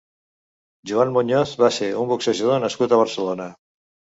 Juan 0.91 1.13
Muñoz 1.17 1.53
va 1.65 1.69
ser 1.77 1.91
un 2.05 2.09
boxejador 2.13 2.61
nascut 2.65 2.97
a 2.99 3.03
Barcelona. 3.03 3.51